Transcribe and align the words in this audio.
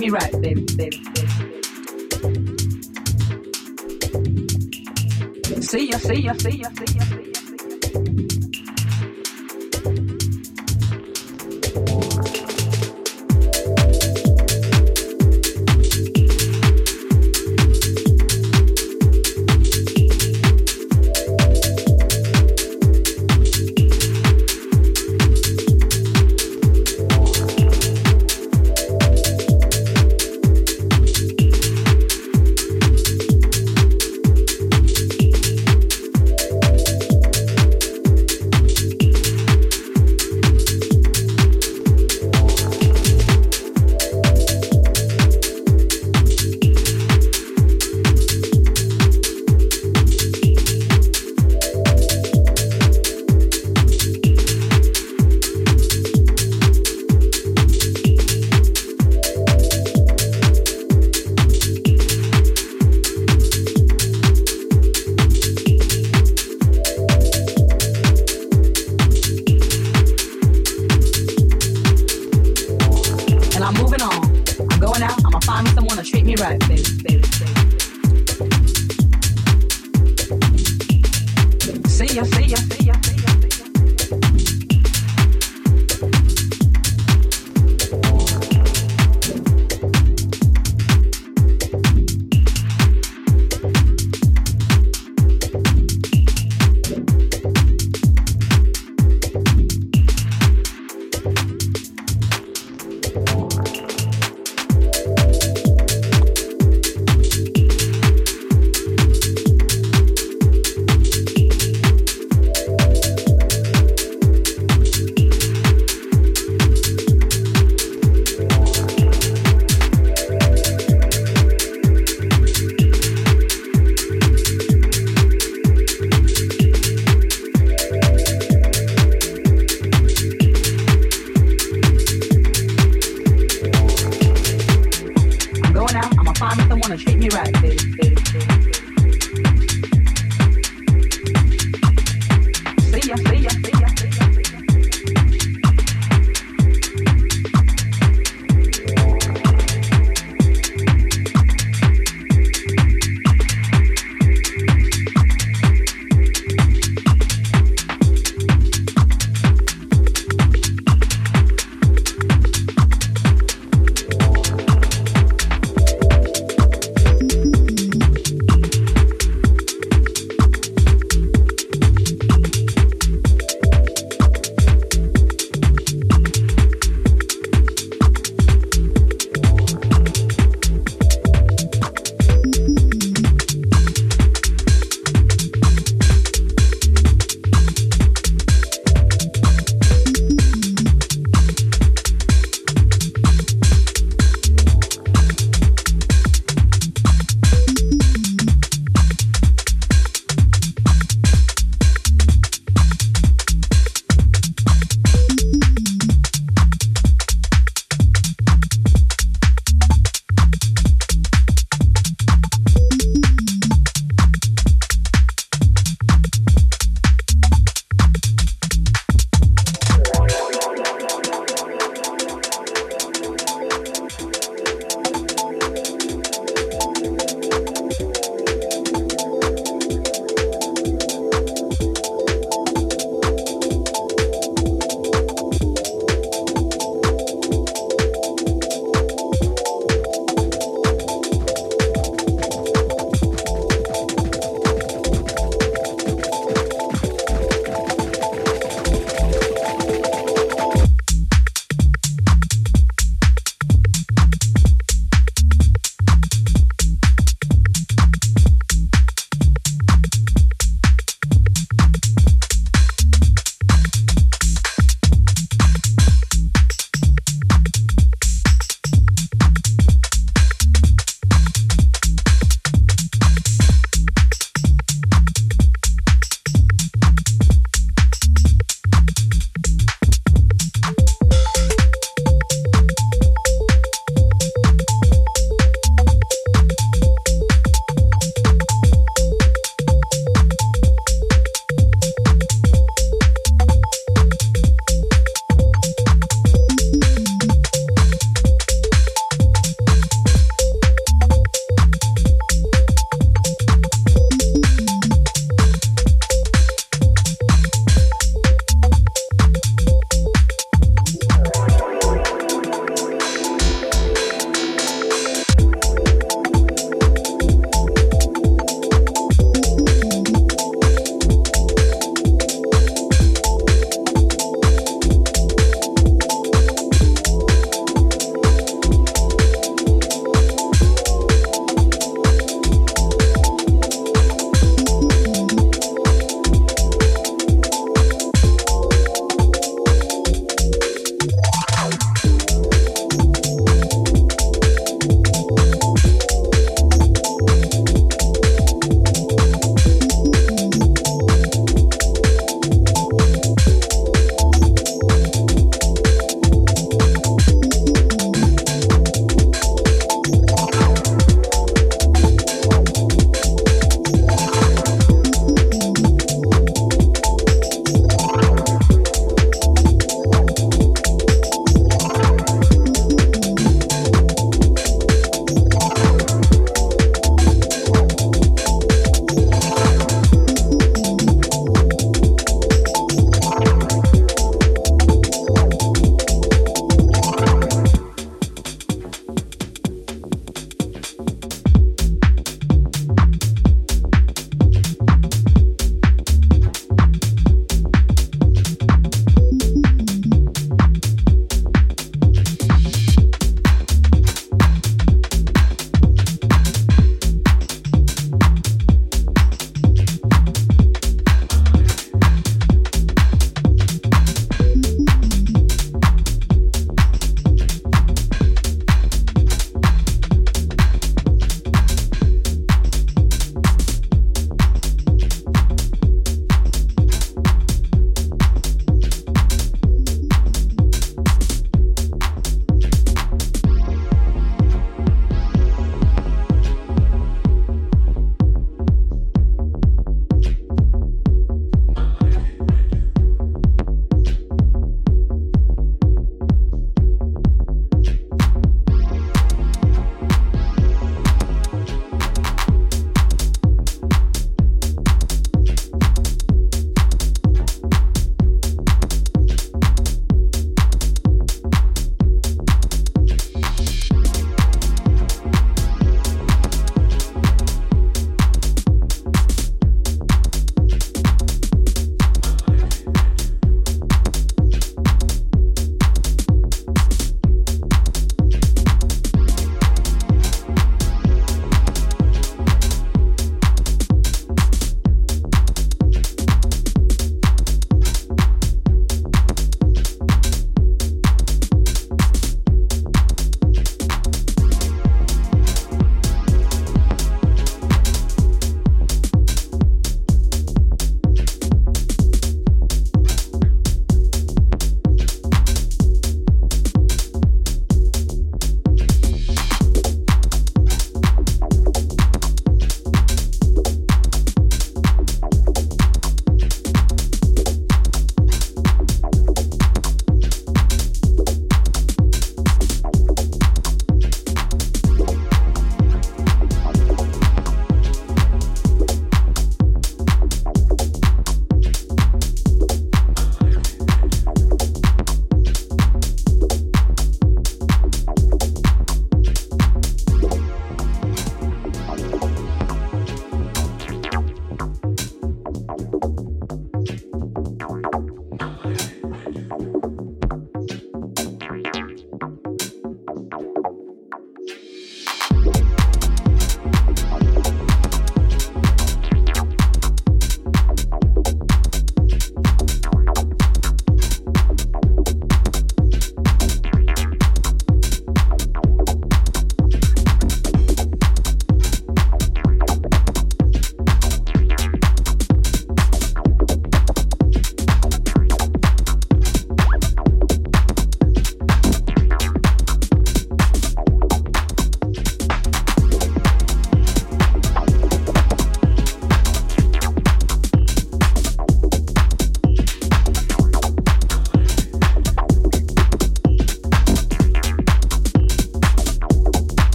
me 0.00 0.08
right, 0.08 0.39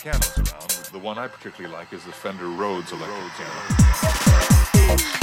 pianos 0.00 0.38
around. 0.38 0.70
The 0.92 0.98
one 0.98 1.18
I 1.18 1.28
particularly 1.28 1.74
like 1.74 1.92
is 1.92 2.04
the 2.04 2.12
Fender 2.12 2.48
Rhodes 2.48 2.90
electric 2.92 3.32
piano. 3.36 5.19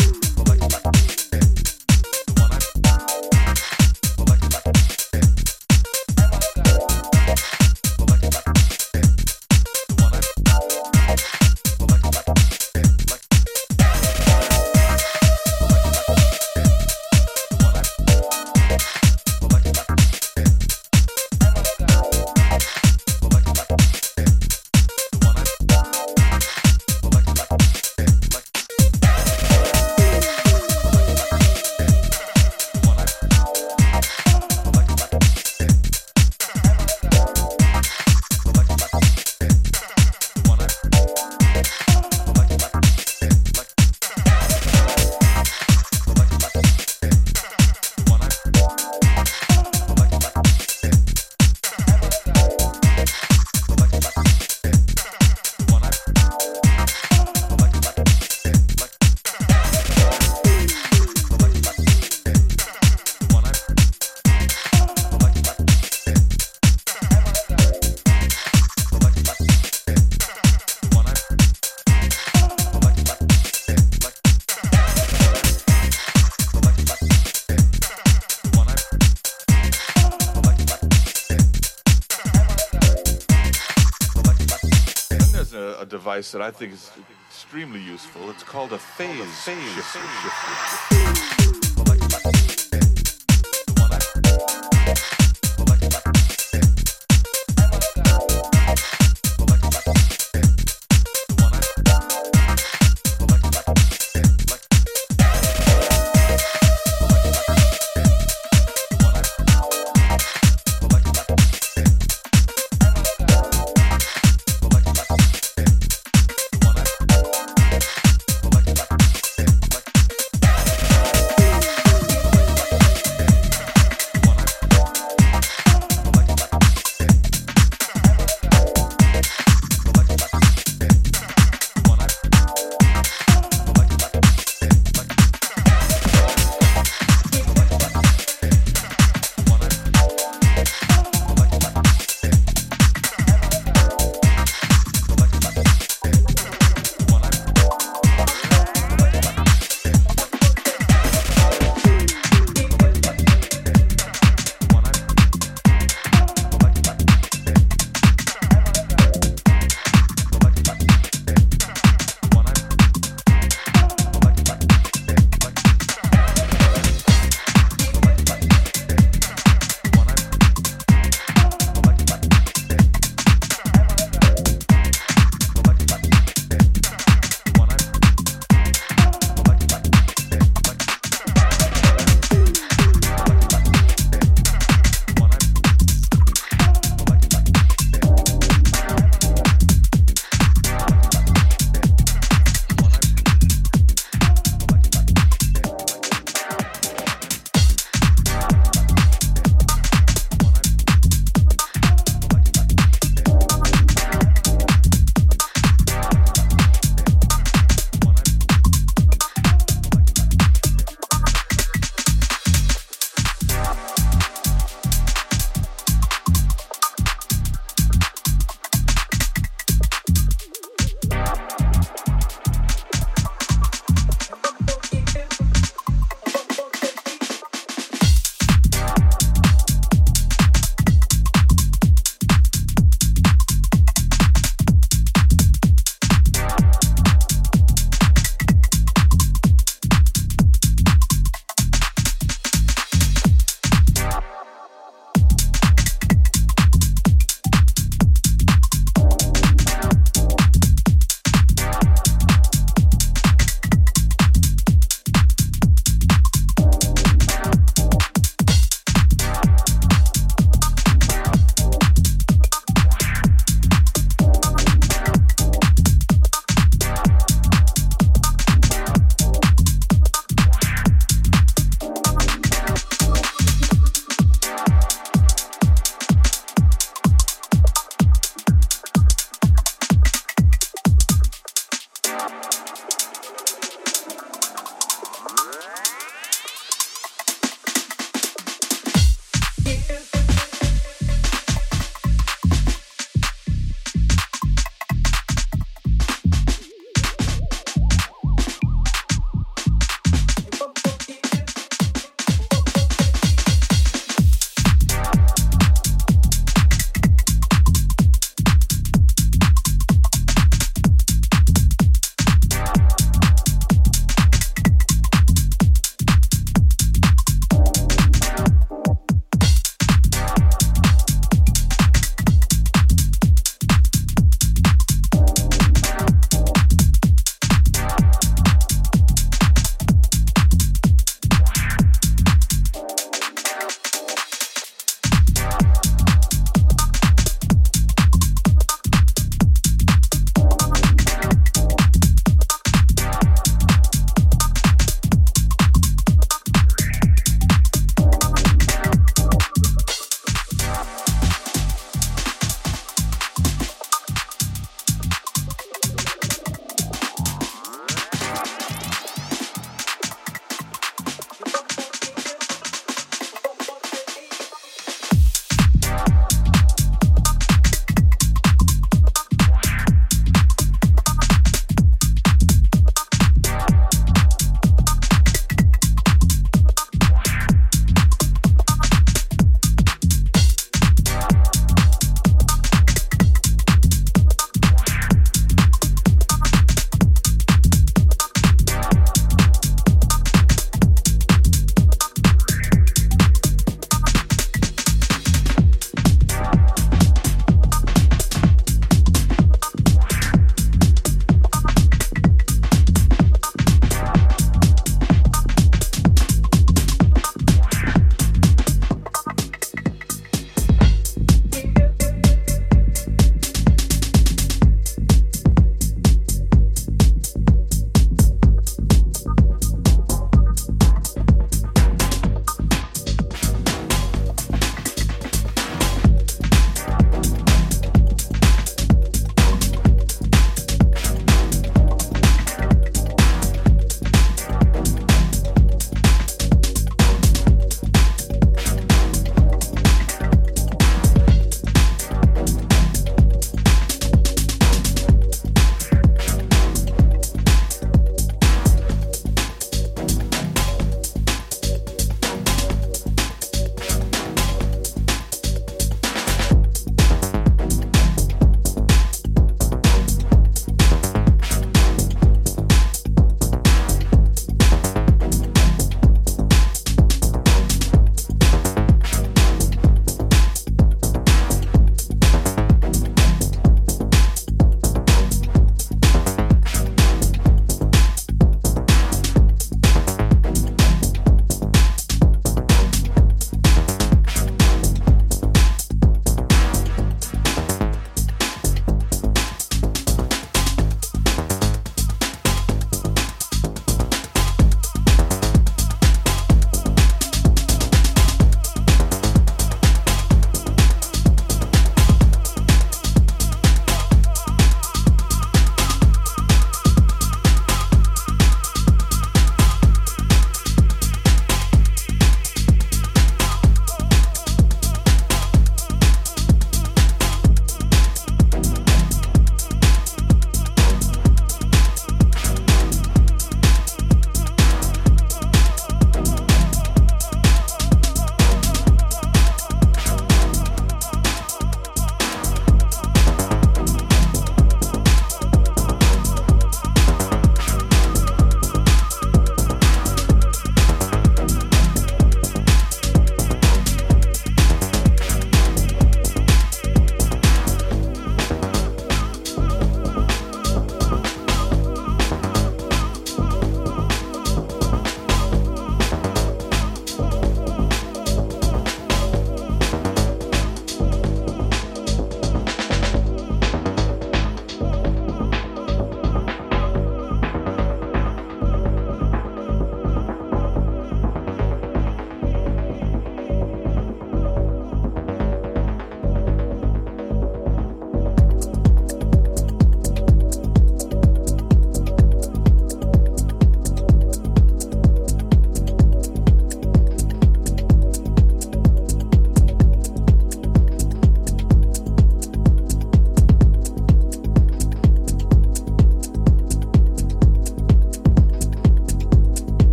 Device 86.27 86.31
that 86.31 86.41
I 86.41 86.51
think 86.51 86.73
is 86.73 86.91
extremely 87.29 87.81
useful. 87.81 88.29
It's 88.29 88.43
called 88.43 88.73
a 88.73 88.77
phase, 88.77 89.43
shifter. 89.43 90.96